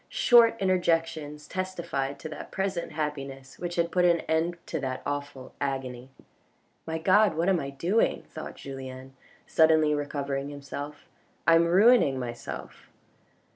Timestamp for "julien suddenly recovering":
8.55-10.49